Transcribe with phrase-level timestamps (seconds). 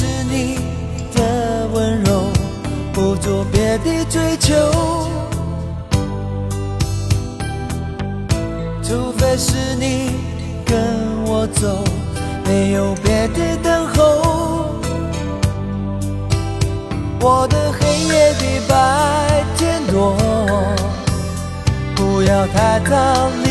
[0.00, 0.56] 是你
[1.14, 2.24] 的温柔
[2.90, 4.54] 不做别的追求
[8.82, 10.12] 除非是你
[10.64, 11.84] 跟我走
[12.46, 14.80] 没有别的等候。
[17.20, 20.16] 我的黑夜比白天多
[21.94, 23.49] 不要太早离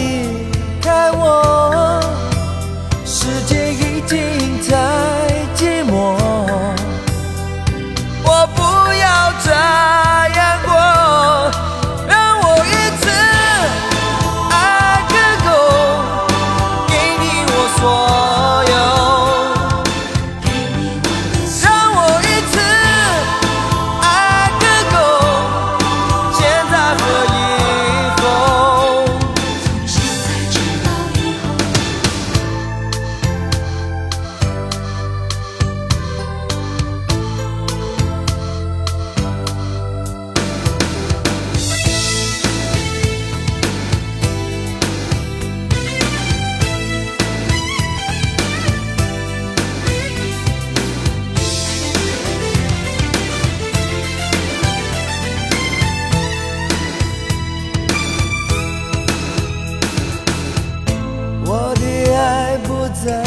[63.06, 63.24] 在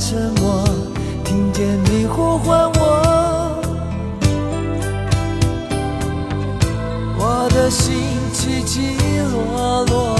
[0.00, 0.64] 沉默
[1.22, 3.62] 听见你呼唤我
[7.16, 7.94] 我的心
[8.32, 8.96] 起起
[9.30, 10.16] 落落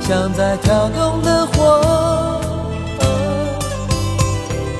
[0.00, 2.40] 像在跳动的火。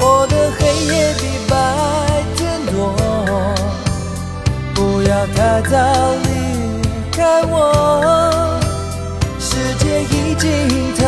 [0.00, 1.54] 我的黑夜比白
[2.36, 2.92] 天多
[4.74, 5.78] 不要太早
[6.24, 6.82] 离
[7.12, 8.50] 开我。
[9.38, 10.99] 世界已经